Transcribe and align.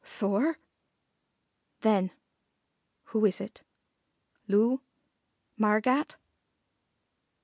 Thor?" 0.03 0.57
Then, 1.81 2.09
"Who 3.09 3.23
is 3.23 3.39
it? 3.39 3.61
Loo? 4.47 4.81
Margat?" 5.59 6.15